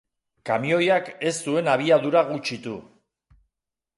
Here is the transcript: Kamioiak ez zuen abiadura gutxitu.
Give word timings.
Kamioiak 0.49 1.11
ez 1.31 1.33
zuen 1.47 1.69
abiadura 1.75 2.25
gutxitu. 2.31 2.75